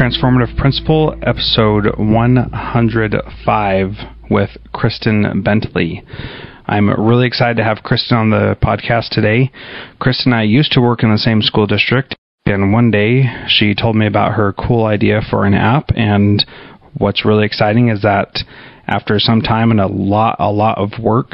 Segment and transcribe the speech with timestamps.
[0.00, 3.90] Transformative Principal, episode 105
[4.30, 6.02] with Kristin Bentley.
[6.66, 9.52] I'm really excited to have Kristin on the podcast today.
[10.00, 12.16] Kristin and I used to work in the same school district,
[12.46, 15.90] and one day she told me about her cool idea for an app.
[15.94, 16.46] And
[16.96, 18.38] what's really exciting is that
[18.86, 21.32] after some time and a lot, a lot of work,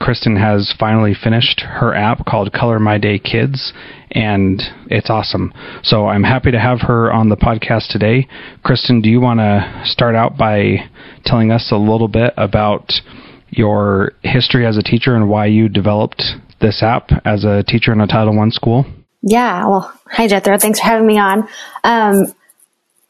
[0.00, 3.72] Kristin has finally finished her app called Color My Day Kids,
[4.10, 5.52] and it's awesome.
[5.82, 8.26] So I'm happy to have her on the podcast today.
[8.64, 10.88] Kristin, do you want to start out by
[11.26, 12.92] telling us a little bit about
[13.50, 16.22] your history as a teacher and why you developed
[16.60, 18.86] this app as a teacher in a Title I school?
[19.22, 20.56] Yeah, well, hi Jethro.
[20.56, 21.46] Thanks for having me on.
[21.84, 22.34] Um,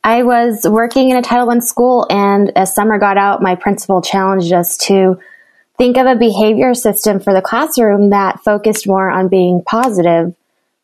[0.03, 4.03] I was working in a Title I school, and as summer got out, my principal
[4.03, 5.19] challenged us to
[5.81, 10.35] think of a behavior system for the classroom that focused more on being positive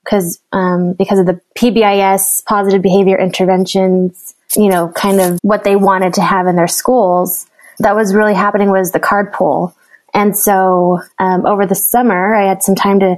[0.03, 5.77] because um, because of the PBIS positive behavior interventions, you know, kind of what they
[5.77, 7.47] wanted to have in their schools.
[7.81, 9.77] That was really happening was the card pull,
[10.15, 13.17] and so um, over the summer I had some time to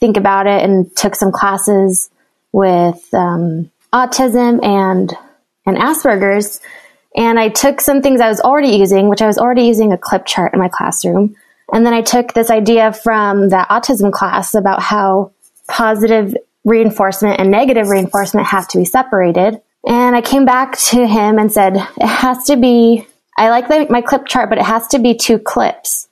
[0.00, 2.10] think about it and took some classes
[2.50, 5.14] with um, autism and
[5.64, 6.60] and Asperger's
[7.16, 9.98] and I took some things I was already using, which I was already using a
[9.98, 11.36] clip chart in my classroom.
[11.72, 15.32] And then I took this idea from the autism class about how
[15.68, 19.60] positive reinforcement and negative reinforcement have to be separated.
[19.86, 23.86] And I came back to him and said, it has to be, I like the,
[23.88, 26.08] my clip chart, but it has to be two clips.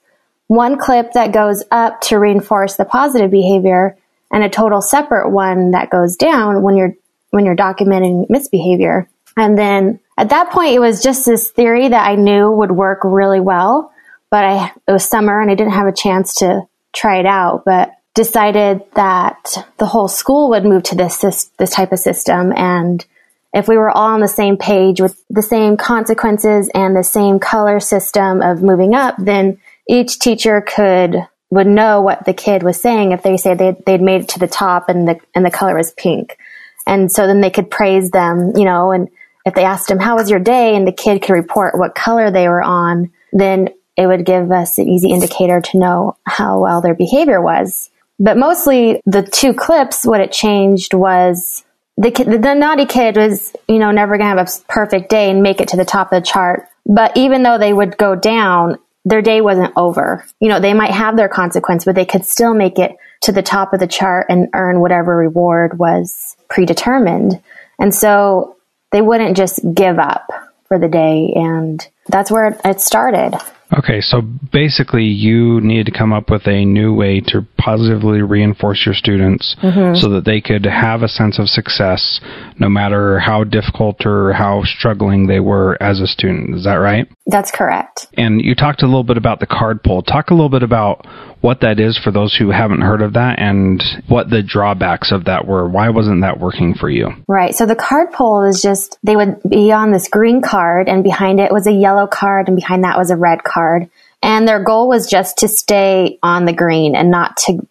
[0.47, 3.95] One clip that goes up to reinforce the positive behavior
[4.31, 6.95] and a total separate one that goes down when you're,
[7.29, 9.07] when you're documenting misbehavior.
[9.37, 12.99] And then at that point, it was just this theory that I knew would work
[13.05, 13.93] really well,
[14.29, 17.63] but I, it was summer and I didn't have a chance to try it out,
[17.65, 22.51] but decided that the whole school would move to this, this, this type of system.
[22.51, 23.05] And
[23.53, 27.39] if we were all on the same page with the same consequences and the same
[27.39, 31.15] color system of moving up, then each teacher could
[31.51, 34.37] would know what the kid was saying if they say they'd, they'd made it to
[34.37, 36.37] the top and the and the color was pink,
[36.85, 39.09] and so then they could praise them, you know, and
[39.49, 40.75] if they asked him, how was your day?
[40.75, 44.77] And the kid could report what color they were on, then it would give us
[44.77, 47.89] an easy indicator to know how well their behavior was.
[48.19, 51.65] But mostly the two clips, what it changed was
[51.97, 55.43] the the naughty kid was, you know, never going to have a perfect day and
[55.43, 56.67] make it to the top of the chart.
[56.85, 60.25] But even though they would go down, their day wasn't over.
[60.39, 63.41] You know, they might have their consequence, but they could still make it to the
[63.41, 67.41] top of the chart and earn whatever reward was predetermined.
[67.79, 68.57] And so
[68.91, 70.27] they wouldn't just give up
[70.67, 71.33] for the day.
[71.35, 73.37] And that's where it started.
[73.77, 78.83] Okay, so basically, you needed to come up with a new way to positively reinforce
[78.85, 79.95] your students mm-hmm.
[79.95, 82.19] so that they could have a sense of success
[82.57, 86.55] no matter how difficult or how struggling they were as a student.
[86.55, 87.07] Is that right?
[87.27, 88.07] That's correct.
[88.17, 90.01] And you talked a little bit about the card pull.
[90.01, 91.05] Talk a little bit about
[91.41, 95.25] what that is for those who haven't heard of that and what the drawbacks of
[95.25, 95.69] that were.
[95.69, 97.11] Why wasn't that working for you?
[97.27, 97.53] Right.
[97.53, 101.39] So the card pull is just, they would be on this green card and behind
[101.39, 103.89] it was a yellow card and behind that was a red card.
[104.21, 107.65] And their goal was just to stay on the green and not to,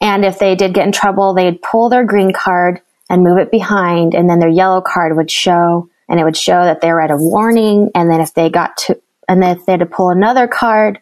[0.00, 3.50] and if they did get in trouble, they'd pull their green card and move it
[3.50, 7.00] behind and then their yellow card would show and it would show that they were
[7.00, 7.90] at a warning.
[7.94, 10.98] And then if they got to, and then if they had to pull another card,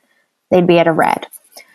[0.51, 1.27] they'd be at a red.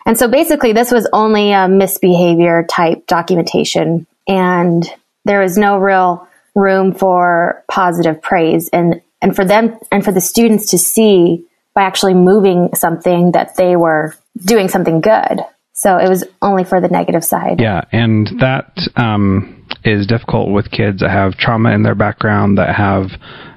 [0.06, 4.88] And so basically this was only a misbehavior type documentation and
[5.24, 10.20] there was no real room for positive praise and, and for them and for the
[10.20, 11.44] students to see
[11.76, 15.40] by actually moving something that they were doing something good.
[15.74, 17.60] So it was only for the negative side.
[17.60, 17.82] Yeah.
[17.92, 23.10] And that, um, is difficult with kids that have trauma in their background, that have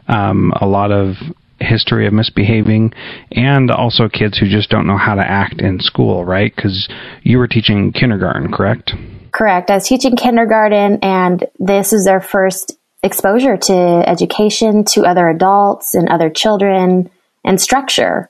[0.07, 1.15] um, a lot of
[1.59, 2.93] history of misbehaving
[3.31, 6.53] and also kids who just don't know how to act in school, right?
[6.55, 6.89] Because
[7.23, 8.93] you were teaching kindergarten, correct?
[9.31, 9.69] Correct.
[9.69, 15.95] I was teaching kindergarten, and this is their first exposure to education, to other adults
[15.95, 17.09] and other children,
[17.49, 18.29] and structure.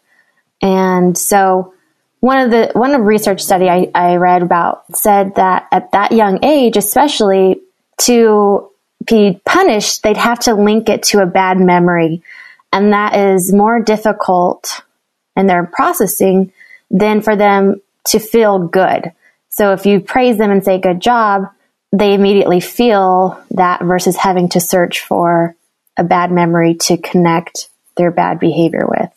[0.63, 1.75] And so,
[2.21, 6.11] one of the one of research study I, I read about said that at that
[6.11, 7.61] young age, especially
[7.99, 8.71] to
[9.05, 12.23] be punished, they'd have to link it to a bad memory
[12.71, 14.83] and that is more difficult
[15.35, 16.51] in their processing
[16.91, 19.11] than for them to feel good.
[19.49, 21.49] So if you praise them and say good job,
[21.91, 25.55] they immediately feel that versus having to search for
[25.97, 29.09] a bad memory to connect their bad behavior with.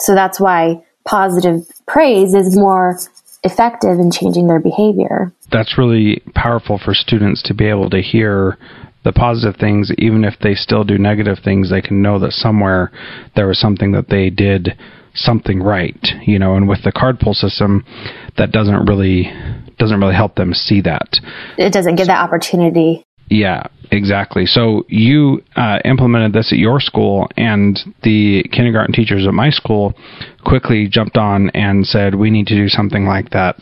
[0.00, 2.98] So that's why positive praise is more
[3.44, 5.32] effective in changing their behavior.
[5.50, 8.58] That's really powerful for students to be able to hear
[9.04, 12.92] the positive things, even if they still do negative things, they can know that somewhere
[13.34, 14.78] there was something that they did
[15.14, 17.84] something right, you know, and with the card pull system,
[18.38, 19.30] that doesn't really
[19.78, 21.18] doesn't really help them see that.
[21.58, 23.04] It doesn't give that opportunity.
[23.28, 24.46] Yeah, exactly.
[24.46, 29.94] So you uh, implemented this at your school, and the kindergarten teachers at my school
[30.44, 33.56] quickly jumped on and said, "We need to do something like that."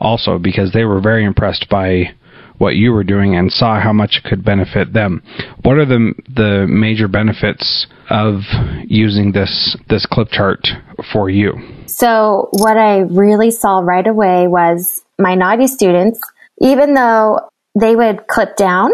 [0.00, 2.14] Also, because they were very impressed by
[2.58, 5.22] what you were doing and saw how much it could benefit them.
[5.62, 8.40] What are the the major benefits of
[8.84, 10.66] using this this clip chart
[11.12, 11.52] for you?
[11.86, 16.20] So what I really saw right away was my naughty students,
[16.60, 17.40] even though
[17.78, 18.90] they would clip down,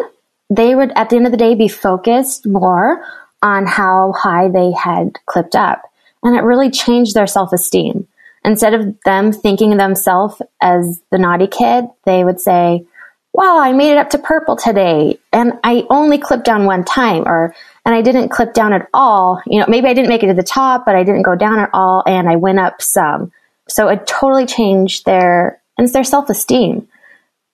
[0.56, 3.04] they would at the end of the day be focused more
[3.43, 5.82] on how high they had clipped up.
[6.22, 8.06] And it really changed their self-esteem.
[8.44, 12.84] Instead of them thinking of themselves as the naughty kid, they would say,
[13.32, 17.26] wow, I made it up to purple today and I only clipped down one time
[17.26, 17.55] or,
[17.87, 19.40] and I didn't clip down at all.
[19.46, 21.58] You know, maybe I didn't make it to the top, but I didn't go down
[21.58, 23.32] at all and I went up some.
[23.69, 26.88] So it totally changed their, and it's their self-esteem.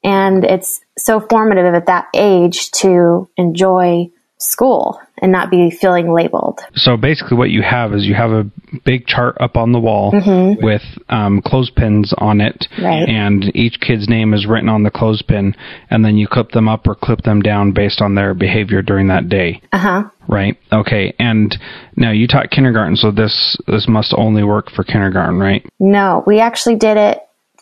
[0.04, 6.60] And it's so formative at that age to enjoy school and not be feeling labeled.
[6.74, 8.50] So basically, what you have is you have a
[8.84, 10.64] big chart up on the wall mm-hmm.
[10.64, 13.08] with um, clothespins on it, right.
[13.08, 15.54] and each kid's name is written on the clothespin,
[15.90, 19.08] and then you clip them up or clip them down based on their behavior during
[19.08, 19.60] that day.
[19.72, 20.04] Uh huh.
[20.28, 20.58] Right.
[20.72, 21.14] Okay.
[21.18, 21.56] And
[21.96, 25.66] now you taught kindergarten, so this this must only work for kindergarten, right?
[25.80, 27.18] No, we actually did it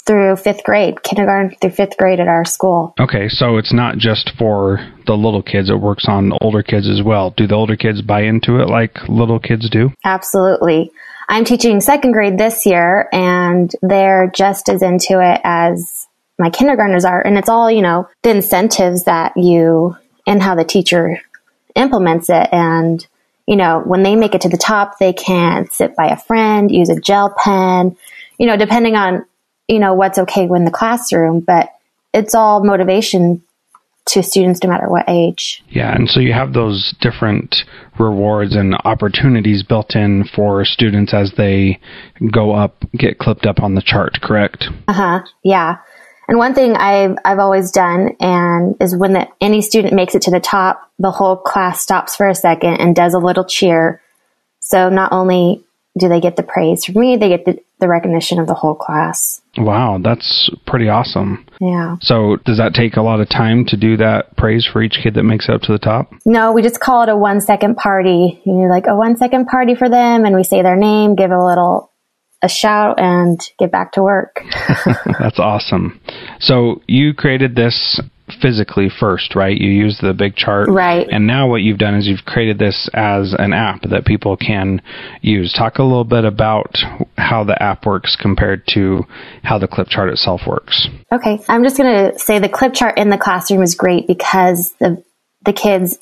[0.06, 2.94] through fifth grade, kindergarten through fifth grade at our school.
[2.98, 7.02] Okay, so it's not just for the little kids, it works on older kids as
[7.02, 7.34] well.
[7.36, 9.90] Do the older kids buy into it like little kids do?
[10.04, 10.92] Absolutely.
[11.28, 16.06] I'm teaching second grade this year, and they're just as into it as
[16.38, 17.20] my kindergartners are.
[17.20, 21.20] And it's all, you know, the incentives that you and how the teacher
[21.74, 22.48] implements it.
[22.52, 23.04] And,
[23.46, 26.70] you know, when they make it to the top, they can sit by a friend,
[26.70, 27.96] use a gel pen,
[28.38, 29.24] you know, depending on
[29.68, 31.70] you know, what's okay in the classroom, but
[32.12, 33.42] it's all motivation
[34.06, 35.62] to students no matter what age.
[35.68, 37.56] Yeah, and so you have those different
[37.98, 41.80] rewards and opportunities built in for students as they
[42.30, 44.66] go up, get clipped up on the chart, correct?
[44.86, 45.20] Uh huh.
[45.42, 45.78] Yeah.
[46.28, 50.22] And one thing I've I've always done and is when the, any student makes it
[50.22, 54.00] to the top, the whole class stops for a second and does a little cheer.
[54.60, 55.64] So not only
[55.98, 58.74] do they get the praise from me, they get the, the recognition of the whole
[58.74, 59.40] class.
[59.56, 61.46] Wow, that's pretty awesome.
[61.60, 61.96] Yeah.
[62.00, 65.14] So, does that take a lot of time to do that praise for each kid
[65.14, 66.12] that makes it up to the top?
[66.24, 68.42] No, we just call it a one second party.
[68.44, 71.44] You're like a one second party for them, and we say their name, give a
[71.44, 71.92] little
[72.42, 74.42] a shout, and get back to work.
[75.18, 76.00] that's awesome.
[76.40, 78.00] So, you created this
[78.40, 79.56] physically first, right?
[79.56, 80.68] You use the big chart.
[80.68, 81.06] Right.
[81.10, 84.82] And now what you've done is you've created this as an app that people can
[85.22, 85.52] use.
[85.52, 86.76] Talk a little bit about
[87.16, 89.04] how the app works compared to
[89.42, 90.88] how the clip chart itself works.
[91.12, 91.38] Okay.
[91.48, 95.02] I'm just going to say the clip chart in the classroom is great because the,
[95.44, 95.98] the kids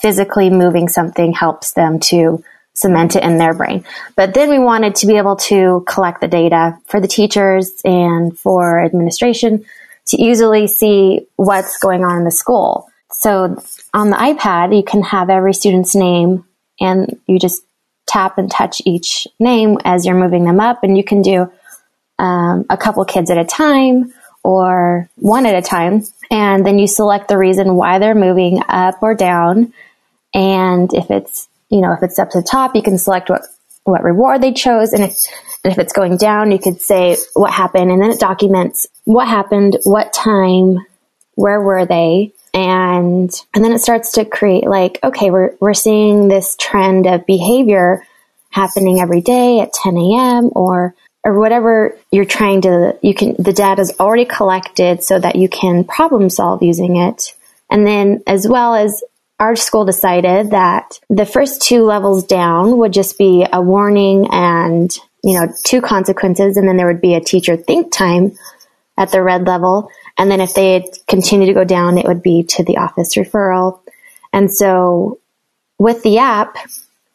[0.00, 2.42] physically moving something helps them to
[2.74, 3.84] cement it in their brain.
[4.16, 8.36] But then we wanted to be able to collect the data for the teachers and
[8.36, 9.64] for administration
[10.06, 12.88] to easily see what's going on in the school.
[13.10, 16.44] So on the iPad, you can have every student's name
[16.80, 17.62] and you just
[18.06, 21.50] tap and touch each name as you're moving them up and you can do
[22.18, 26.02] um, a couple kids at a time or one at a time.
[26.30, 29.72] And then you select the reason why they're moving up or down.
[30.34, 33.42] And if it's, you know, if it's up to the top, you can select what,
[33.84, 34.92] what reward they chose.
[34.92, 35.16] And if,
[35.64, 39.26] and if it's going down, you could say what happened and then it documents what
[39.26, 40.78] happened, what time,
[41.34, 42.32] where were they?
[42.52, 47.26] And, and then it starts to create like, okay, we're, we're seeing this trend of
[47.26, 48.06] behavior
[48.50, 50.50] happening every day at 10 a.m.
[50.54, 50.94] or,
[51.24, 55.48] or whatever you're trying to, you can, the data is already collected so that you
[55.48, 57.34] can problem solve using it.
[57.70, 59.02] And then as well as
[59.40, 64.96] our school decided that the first two levels down would just be a warning and,
[65.24, 66.56] you know, two consequences.
[66.56, 68.36] And then there would be a teacher think time
[68.96, 69.90] at the red level.
[70.16, 73.80] And then if they continue to go down, it would be to the office referral.
[74.32, 75.18] And so
[75.78, 76.56] with the app,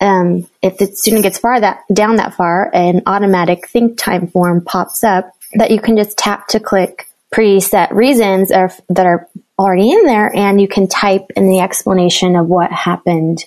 [0.01, 4.63] um, if the student gets far that down that far, an automatic think time form
[4.65, 10.05] pops up that you can just tap to click preset reasons that are already in
[10.05, 13.45] there, and you can type in the explanation of what happened.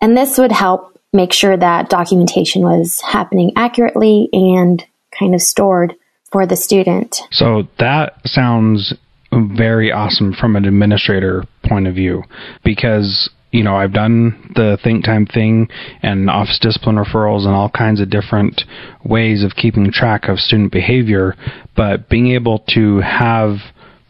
[0.00, 4.84] And this would help make sure that documentation was happening accurately and
[5.18, 5.94] kind of stored
[6.30, 7.20] for the student.
[7.30, 8.94] So that sounds
[9.32, 12.24] very awesome from an administrator point of view
[12.64, 15.68] because you know, I've done the think time thing
[16.02, 18.62] and office discipline referrals and all kinds of different
[19.04, 21.34] ways of keeping track of student behavior,
[21.74, 23.56] but being able to have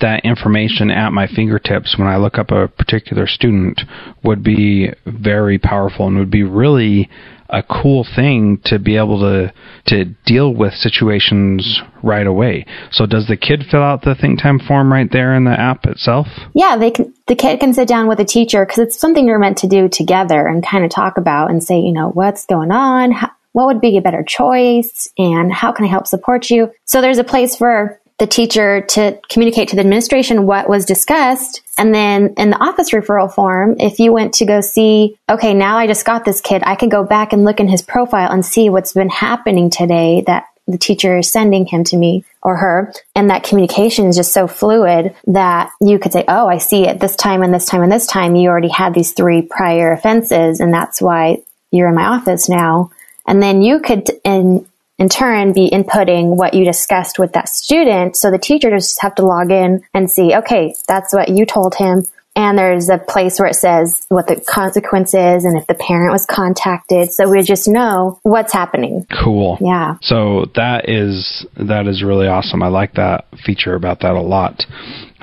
[0.01, 3.81] that information at my fingertips when I look up a particular student
[4.23, 7.11] would be very powerful and would be really
[7.51, 9.53] a cool thing to be able to
[9.87, 12.67] to deal with situations right away.
[12.91, 15.87] So does the kid fill out the think time form right there in the app
[15.87, 16.27] itself?
[16.55, 19.39] Yeah, they can the kid can sit down with a teacher cuz it's something you're
[19.39, 22.71] meant to do together and kind of talk about and say, you know, what's going
[22.71, 23.13] on?
[23.13, 26.71] How, what would be a better choice and how can I help support you?
[26.85, 31.63] So there's a place for the teacher to communicate to the administration what was discussed.
[31.77, 35.79] And then in the office referral form, if you went to go see, okay, now
[35.79, 38.45] I just got this kid, I can go back and look in his profile and
[38.45, 42.93] see what's been happening today that the teacher is sending him to me or her.
[43.15, 47.01] And that communication is just so fluid that you could say, Oh, I see it
[47.01, 48.37] this time and this time and this time.
[48.37, 50.61] You already had these three prior offenses.
[50.61, 52.91] And that's why you're in my office now.
[53.27, 54.67] And then you could, in
[54.99, 58.17] in turn be inputting what you discussed with that student.
[58.17, 61.75] So the teacher just have to log in and see, okay, that's what you told
[61.77, 62.05] him.
[62.37, 66.13] And there's a place where it says what the consequence is and if the parent
[66.13, 67.11] was contacted.
[67.11, 69.07] So we just know what's happening.
[69.25, 69.59] Cool.
[69.61, 69.97] Yeah.
[70.03, 72.63] So that is, that is really awesome.
[72.63, 74.67] I like that feature about that a lot.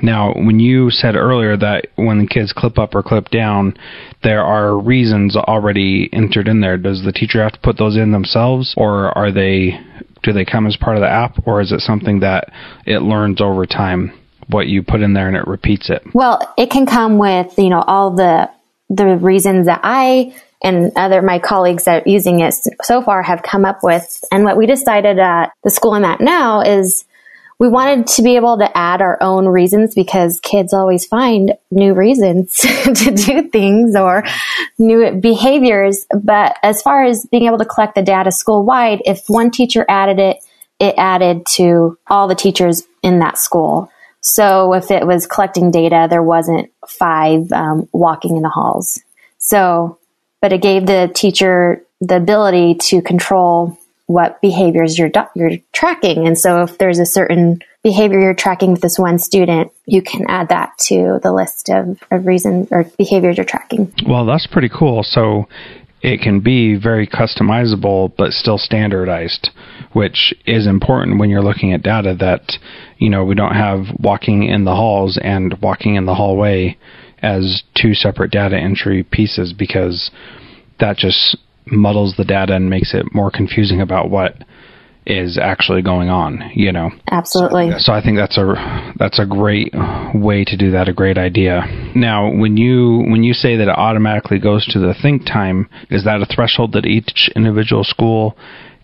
[0.02, 3.76] Now, when you said earlier that when the kids clip up or clip down,
[4.22, 6.76] there are reasons already entered in there.
[6.76, 9.80] Does the teacher have to put those in themselves, or are they
[10.22, 12.52] do they come as part of the app, or is it something that
[12.84, 14.12] it learns over time?
[14.48, 16.02] What you put in there and it repeats it.
[16.14, 18.50] Well, it can come with you know all the
[18.88, 23.42] the reasons that I and other my colleagues that are using it so far have
[23.42, 24.22] come up with.
[24.30, 27.04] And what we decided at the school I'm at now is
[27.58, 31.94] we wanted to be able to add our own reasons because kids always find new
[31.94, 34.24] reasons to do things or
[34.78, 36.06] new behaviors.
[36.10, 39.86] But as far as being able to collect the data school wide, if one teacher
[39.88, 40.36] added it,
[40.78, 43.90] it added to all the teachers in that school.
[44.20, 49.00] So if it was collecting data, there wasn't five um, walking in the halls.
[49.38, 49.98] So,
[50.42, 56.26] but it gave the teacher the ability to control what behaviors you're you're tracking.
[56.26, 60.24] And so if there's a certain behavior you're tracking with this one student, you can
[60.28, 63.92] add that to the list of, of reasons or behaviors you're tracking.
[64.06, 65.02] Well, that's pretty cool.
[65.02, 65.48] So
[66.02, 69.50] it can be very customizable but still standardized,
[69.92, 72.52] which is important when you're looking at data that,
[72.98, 76.78] you know, we don't have walking in the halls and walking in the hallway
[77.22, 80.10] as two separate data entry pieces because
[80.78, 81.36] that just
[81.66, 84.36] muddles the data and makes it more confusing about what
[85.06, 86.90] is actually going on you know?
[87.10, 87.70] Absolutely.
[87.72, 89.72] So, so, i think that's a that's a great
[90.14, 91.62] way to do that a great idea.
[91.94, 96.04] Now when you when you say that it automatically goes to the think time is
[96.04, 98.36] that a threshold that each individual school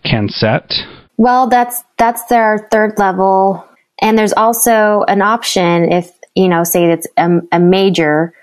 [0.03, 0.71] can set?
[1.17, 3.65] Well that's that's their third level.
[4.01, 8.33] And there's also an option if you know say it's a, a major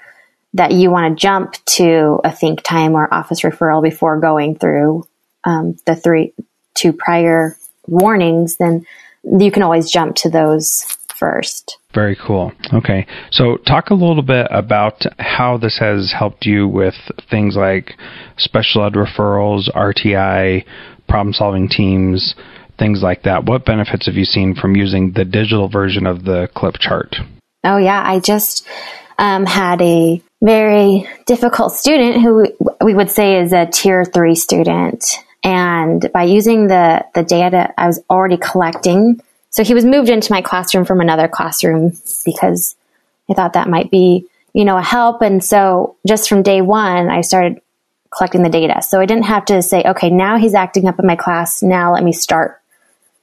[0.54, 5.04] that you want to jump to a think time or office referral before going through
[5.44, 6.34] um, the three
[6.74, 8.86] two prior warnings, then
[9.22, 10.84] you can always jump to those
[11.16, 11.78] first.
[11.92, 12.52] Very cool.
[12.72, 13.06] Okay.
[13.30, 16.94] So, talk a little bit about how this has helped you with
[17.30, 17.94] things like
[18.38, 20.64] special ed referrals, RTI,
[21.08, 22.34] problem solving teams,
[22.78, 23.44] things like that.
[23.44, 27.16] What benefits have you seen from using the digital version of the clip chart?
[27.64, 28.02] Oh, yeah.
[28.04, 28.66] I just
[29.20, 32.46] um, had a very difficult student who
[32.82, 35.04] we would say is a tier three student.
[35.44, 40.32] And by using the, the data I was already collecting, so he was moved into
[40.32, 41.92] my classroom from another classroom
[42.24, 42.76] because
[43.28, 45.20] I thought that might be, you know, a help.
[45.20, 47.60] And so just from day one, I started
[48.16, 48.80] collecting the data.
[48.80, 51.62] So I didn't have to say, okay, now he's acting up in my class.
[51.62, 52.60] Now let me start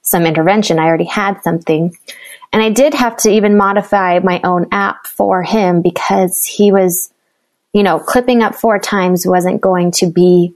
[0.02, 0.78] some intervention.
[0.78, 1.96] I already had something.
[2.52, 7.12] And I did have to even modify my own app for him because he was,
[7.72, 10.54] you know, clipping up four times wasn't going to be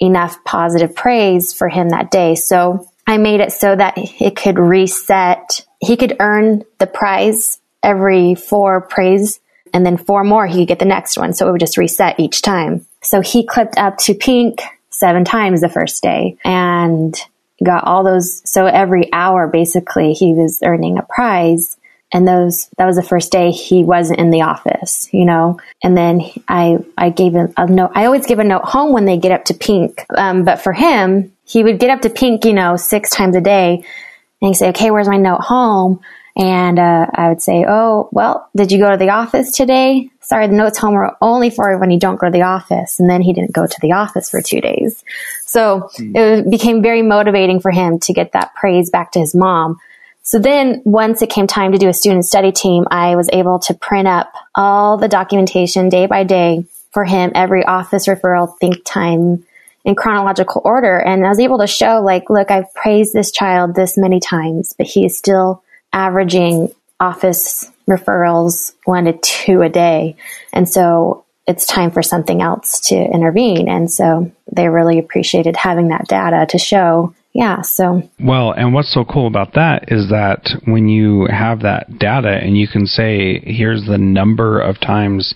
[0.00, 2.34] enough positive praise for him that day.
[2.34, 5.64] So I made it so that it could reset.
[5.80, 9.40] He could earn the prize every four praise
[9.72, 11.32] and then four more he could get the next one.
[11.32, 12.86] So it would just reset each time.
[13.00, 17.16] So he clipped up to pink seven times the first day and
[17.64, 18.42] got all those.
[18.50, 21.76] So every hour, basically, he was earning a prize.
[22.14, 25.58] And those, that was the first day he wasn't in the office, you know?
[25.82, 27.92] And then I, I gave him a note.
[27.94, 30.04] I always give a note home when they get up to pink.
[30.14, 33.40] Um, but for him, he would get up to pink, you know, six times a
[33.40, 33.76] day.
[33.76, 36.00] And he'd say, okay, where's my note home?
[36.36, 40.10] And uh, I would say, "Oh, well, did you go to the office today?
[40.32, 43.10] Sorry, the notes home are only for when you don't go to the office." And
[43.10, 45.04] then he didn't go to the office for two days.
[45.44, 46.16] So mm.
[46.16, 49.78] it became very motivating for him to get that praise back to his mom.
[50.22, 53.58] So then once it came time to do a student study team, I was able
[53.58, 58.86] to print up all the documentation day by day for him, every office referral, think
[58.86, 59.44] time
[59.84, 60.98] in chronological order.
[60.98, 64.72] And I was able to show like, look, I've praised this child this many times,
[64.78, 65.62] but he is still
[65.92, 66.72] averaging
[67.02, 70.16] office referrals one to two a day.
[70.52, 73.68] And so it's time for something else to intervene.
[73.68, 78.02] And so they really appreciated having that data to show yeah, so.
[78.20, 82.58] Well, and what's so cool about that is that when you have that data and
[82.58, 85.34] you can say, here's the number of times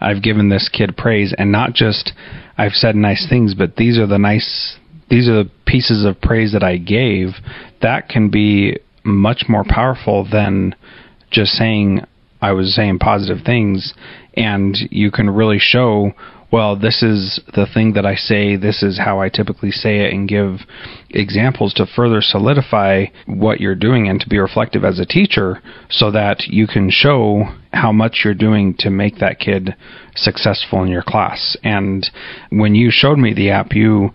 [0.00, 2.12] I've given this kid praise, and not just
[2.56, 4.78] I've said nice things, but these are the nice,
[5.10, 7.28] these are the pieces of praise that I gave,
[7.82, 10.74] that can be much more powerful than
[11.30, 12.02] just saying
[12.40, 13.94] I was saying positive things,
[14.34, 16.12] and you can really show
[16.50, 20.14] well, this is the thing that I say, this is how I typically say it,
[20.14, 20.60] and give
[21.10, 25.60] examples to further solidify what you're doing and to be reflective as a teacher
[25.90, 29.76] so that you can show how much you're doing to make that kid
[30.16, 31.54] successful in your class.
[31.62, 32.08] And
[32.48, 34.10] when you showed me the app, you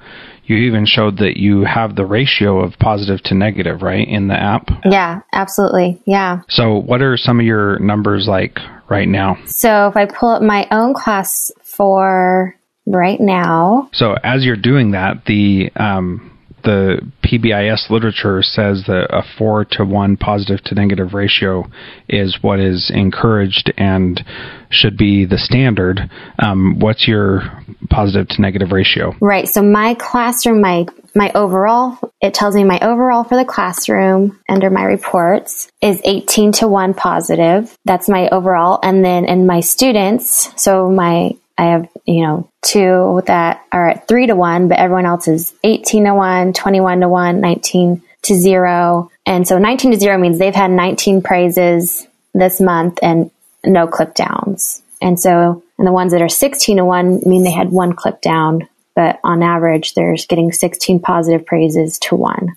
[0.45, 4.35] you even showed that you have the ratio of positive to negative, right, in the
[4.35, 4.69] app?
[4.85, 6.01] Yeah, absolutely.
[6.05, 6.41] Yeah.
[6.50, 8.57] So, what are some of your numbers like
[8.89, 9.38] right now?
[9.45, 13.89] So, if I pull up my own class for right now.
[13.93, 16.32] So as you're doing that, the um,
[16.63, 21.65] the PBIS literature says that a four to one positive to negative ratio
[22.10, 24.24] is what is encouraged and
[24.70, 26.10] should be the standard.
[26.39, 27.41] Um, what's your
[27.89, 29.13] positive to negative ratio?
[29.22, 29.48] Right.
[29.48, 34.72] So my classroom, my my overall, it tells me my overall for the classroom under
[34.72, 37.77] my reports is 18 to 1 positive.
[37.86, 38.79] That's my overall.
[38.82, 44.07] And then in my students, so my I have, you know, two that are at
[44.07, 48.35] three to one, but everyone else is 18 to one, 21 to one, 19 to
[48.35, 49.11] zero.
[49.25, 53.31] And so 19 to zero means they've had 19 praises this month and
[53.63, 54.81] no clip downs.
[55.01, 58.21] And so, and the ones that are 16 to one mean they had one clip
[58.21, 62.55] down, but on average, they're getting 16 positive praises to one.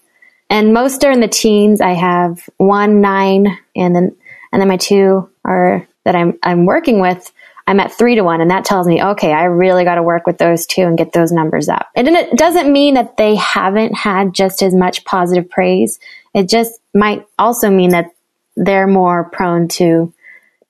[0.49, 1.81] And most are in the teens.
[1.81, 4.17] I have one, nine, and then,
[4.53, 7.33] and then my two are that I'm, I'm working with
[7.67, 8.41] I'm at three to one.
[8.41, 11.13] And that tells me, okay, I really got to work with those two and get
[11.13, 11.89] those numbers up.
[11.97, 15.99] And it doesn't mean that they haven't had just as much positive praise.
[16.33, 18.13] It just might also mean that
[18.57, 20.13] they're more prone to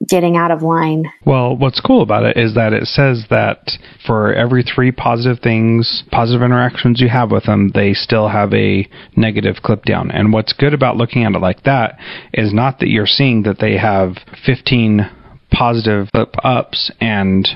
[0.07, 1.11] getting out of line.
[1.25, 3.73] Well, what's cool about it is that it says that
[4.07, 8.89] for every three positive things, positive interactions you have with them, they still have a
[9.17, 10.11] negative clip down.
[10.11, 11.99] And what's good about looking at it like that
[12.35, 15.11] is not that you're seeing that they have 15
[15.51, 17.49] positive clip ups and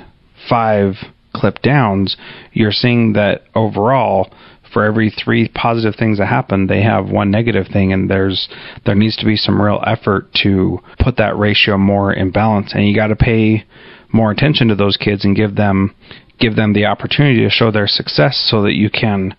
[0.49, 0.95] five
[1.35, 2.17] clip downs,
[2.53, 4.33] you're seeing that overall
[4.73, 8.49] for every three positive things that happen, they have one negative thing, and there's
[8.87, 12.87] there needs to be some real effort to put that ratio more in balance, and
[12.87, 13.65] you got to pay
[14.13, 15.95] more attention to those kids and give them
[16.39, 19.35] give them the opportunity to show their success, so that you can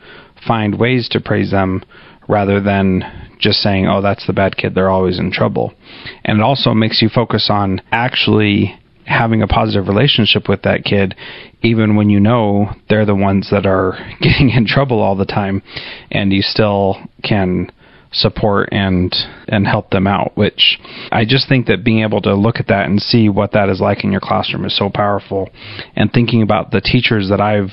[0.47, 1.83] find ways to praise them
[2.27, 3.03] rather than
[3.39, 5.73] just saying, oh, that's the bad kid, they're always in trouble.
[6.23, 11.15] And it also makes you focus on actually having a positive relationship with that kid,
[11.63, 15.62] even when you know they're the ones that are getting in trouble all the time,
[16.12, 17.71] and you still can
[18.13, 19.15] support and
[19.47, 20.77] and help them out which
[21.13, 23.79] I just think that being able to look at that and see what that is
[23.79, 25.49] like in your classroom is so powerful
[25.95, 27.71] and thinking about the teachers that I've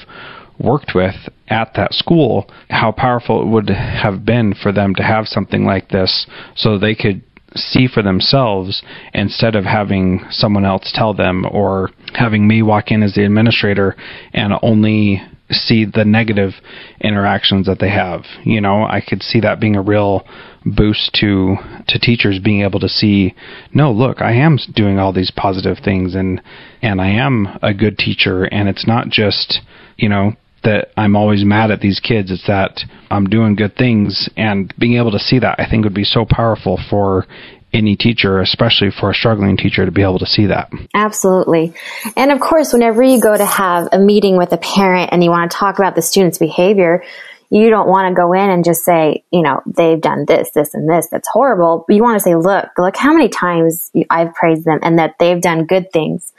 [0.59, 1.15] worked with
[1.49, 5.89] at that school, how powerful it would have been for them to have something like
[5.89, 7.23] this so they could
[7.55, 8.83] see for themselves
[9.15, 13.97] instead of having someone else tell them or having me walk in as the administrator
[14.33, 16.53] and only see the negative
[17.01, 18.23] interactions that they have.
[18.45, 20.27] You know, I could see that being a real
[20.67, 23.35] boost to to teachers being able to see,
[23.73, 26.43] no, look, I am doing all these positive things and
[26.83, 29.61] and I am a good teacher and it's not just,
[29.97, 32.31] you know, that I'm always mad at these kids.
[32.31, 35.95] It's that I'm doing good things, and being able to see that I think would
[35.95, 37.27] be so powerful for
[37.73, 40.73] any teacher, especially for a struggling teacher, to be able to see that.
[40.95, 41.75] Absolutely.
[42.17, 45.31] And of course, whenever you go to have a meeting with a parent and you
[45.31, 47.05] want to talk about the student's behavior,
[47.51, 50.75] you don't want to go in and just say, you know, they've done this, this,
[50.75, 51.09] and this.
[51.11, 51.85] That's horrible.
[51.89, 55.41] You want to say, look, look how many times I've praised them and that they've
[55.41, 56.33] done good things.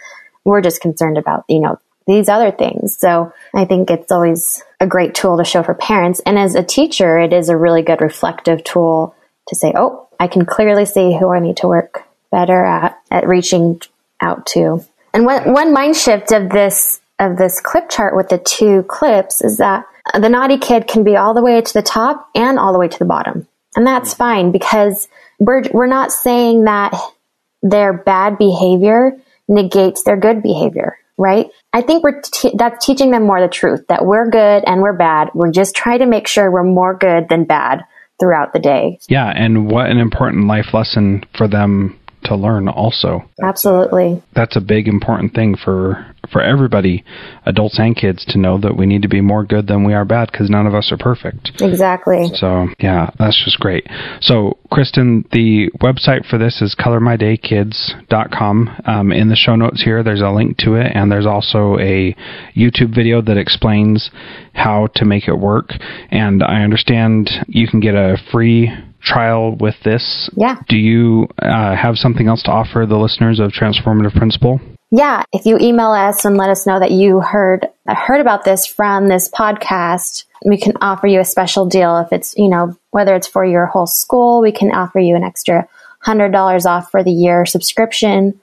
[0.43, 1.79] We're just concerned about, you know,
[2.09, 2.97] these other things.
[2.97, 6.21] So I think it's always a great tool to show for parents.
[6.25, 9.15] And as a teacher, it is a really good reflective tool
[9.47, 13.27] to say, oh, I can clearly see who I need to work better at, at
[13.27, 13.81] reaching
[14.21, 14.85] out to.
[15.13, 19.41] And one, one mind shift of this, of this clip chart with the two clips
[19.41, 22.73] is that the naughty kid can be all the way to the top and all
[22.73, 23.47] the way to the bottom.
[23.75, 25.07] And that's fine because
[25.39, 26.93] we're, we're not saying that
[27.61, 29.17] their bad behavior
[29.47, 31.47] negates their good behavior, right?
[31.73, 34.97] I think we're t- that's teaching them more the truth that we're good and we're
[34.97, 35.29] bad.
[35.35, 37.83] We're just trying to make sure we're more good than bad
[38.19, 38.99] throughout the day.
[39.07, 43.29] Yeah, and what an important life lesson for them to learn also.
[43.41, 44.21] Absolutely.
[44.33, 47.03] That's a big important thing for for everybody,
[47.45, 50.05] adults and kids to know that we need to be more good than we are
[50.05, 51.51] bad because none of us are perfect.
[51.61, 52.29] Exactly.
[52.33, 53.87] So, yeah, that's just great.
[54.21, 58.81] So, Kristin, the website for this is colormydaykids.com.
[58.85, 62.15] Um, in the show notes here, there's a link to it, and there's also a
[62.55, 64.11] YouTube video that explains
[64.53, 65.71] how to make it work.
[66.11, 70.29] And I understand you can get a free trial with this.
[70.35, 70.55] Yeah.
[70.67, 74.59] Do you uh, have something else to offer the listeners of Transformative Principal?
[74.91, 78.65] Yeah, if you email us and let us know that you heard heard about this
[78.65, 81.97] from this podcast, we can offer you a special deal.
[81.99, 85.23] If it's you know whether it's for your whole school, we can offer you an
[85.23, 85.67] extra
[86.01, 88.39] hundred dollars off for the year subscription,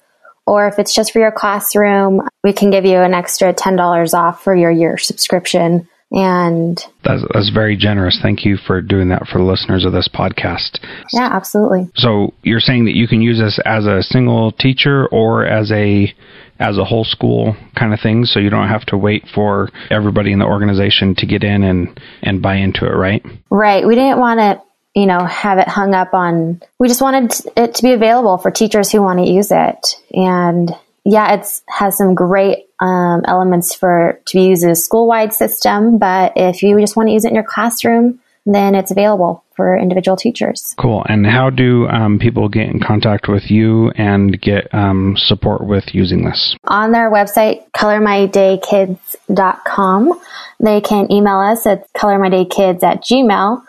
[0.46, 4.14] or if it's just for your classroom, we can give you an extra ten dollars
[4.14, 5.88] off for your year subscription.
[6.11, 8.19] And that's, that's very generous.
[8.23, 10.79] Thank you for doing that for the listeners of this podcast.
[11.12, 11.90] Yeah, absolutely.
[11.97, 16.14] So you're saying that you can use this as a single teacher or as a
[16.59, 20.33] as a whole school kind of thing so you don't have to wait for everybody
[20.33, 24.19] in the organization to get in and and buy into it right right we didn't
[24.19, 24.62] want to
[24.99, 28.51] you know have it hung up on we just wanted it to be available for
[28.51, 30.71] teachers who want to use it and
[31.07, 35.99] yeah it's has some great um, elements for to be used as a school-wide system
[35.99, 39.77] but if you just want to use it in your classroom then it's available for
[39.77, 40.75] individual teachers.
[40.79, 41.05] Cool.
[41.09, 45.92] And how do um, people get in contact with you and get um, support with
[45.92, 46.55] using this?
[46.64, 50.21] On their website, colormydaykids.com.
[50.61, 53.64] They can email us at colormydaykids at gmail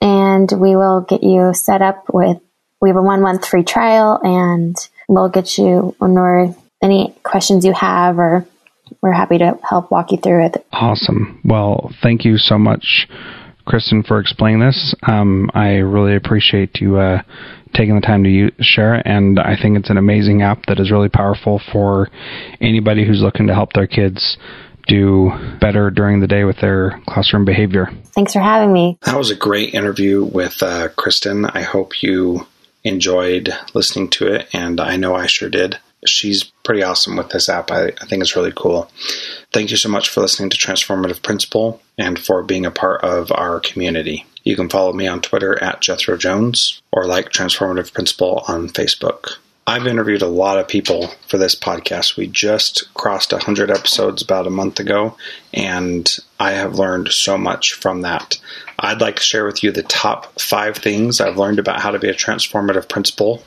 [0.00, 2.36] and we will get you set up with,
[2.80, 4.76] we have a one month free trial and
[5.08, 8.46] we'll get you when we're, any questions you have or
[9.02, 10.66] we're happy to help walk you through it.
[10.72, 11.40] Awesome.
[11.44, 13.06] Well, thank you so much
[13.68, 14.94] Kristin, for explaining this.
[15.06, 17.22] Um, I really appreciate you uh,
[17.74, 20.80] taking the time to use, share it, and I think it's an amazing app that
[20.80, 22.08] is really powerful for
[22.60, 24.38] anybody who's looking to help their kids
[24.86, 27.90] do better during the day with their classroom behavior.
[28.14, 28.98] Thanks for having me.
[29.02, 31.50] That was a great interview with uh, Kristin.
[31.52, 32.46] I hope you
[32.84, 37.48] enjoyed listening to it, and I know I sure did she's pretty awesome with this
[37.48, 37.70] app.
[37.70, 38.90] I, I, think it's really cool.
[39.52, 43.32] Thank you so much for listening to Transformative Principal and for being a part of
[43.32, 44.26] our community.
[44.44, 49.36] You can follow me on Twitter at Jethro Jones or like Transformative Principal on Facebook.
[49.66, 52.16] I've interviewed a lot of people for this podcast.
[52.16, 55.18] We just crossed 100 episodes about a month ago,
[55.52, 58.40] and I have learned so much from that.
[58.78, 61.98] I'd like to share with you the top five things I've learned about how to
[61.98, 63.42] be a transformative principal.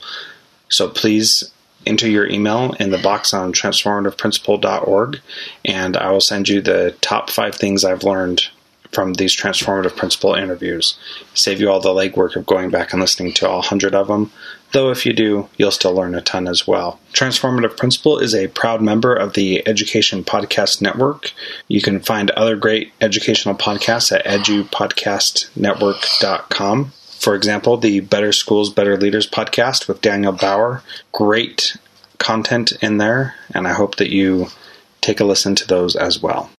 [0.68, 1.51] So please
[1.86, 5.20] enter your email in the box on transformativeprincipal.org,
[5.64, 8.48] and I will send you the top five things I've learned
[8.92, 10.98] from these transformative principal interviews.
[11.34, 14.30] Save you all the legwork of going back and listening to all 100 of them,
[14.72, 17.00] though if you do, you'll still learn a ton as well.
[17.12, 21.32] Transformative Principal is a proud member of the Education Podcast Network.
[21.68, 26.92] You can find other great educational podcasts at edupodcastnetwork.com.
[27.22, 30.82] For example, the Better Schools, Better Leaders podcast with Daniel Bauer.
[31.12, 31.76] Great
[32.18, 34.48] content in there, and I hope that you
[35.00, 36.50] take a listen to those as well.